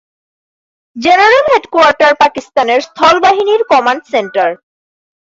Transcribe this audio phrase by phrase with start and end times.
[0.95, 4.49] General headquarter পাকিস্তানের স্থল বাহিনীর কমান্ড সেন্টার।